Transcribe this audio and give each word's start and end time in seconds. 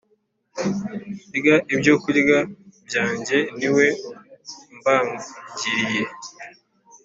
Urya 1.35 1.55
ibyokurya 1.73 2.39
byanjye 2.87 3.37
ni 3.57 3.69
we 3.75 3.87
umbangiriye 4.71 6.03